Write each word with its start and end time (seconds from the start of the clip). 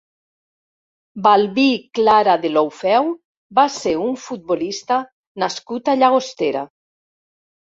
Balbí 1.25 1.65
Clara 1.99 2.35
Deulofeu 2.45 3.11
va 3.61 3.67
ser 3.75 3.93
un 4.07 4.17
futbolista 4.23 4.99
nascut 5.45 5.93
a 5.95 5.97
Llagostera. 6.01 6.67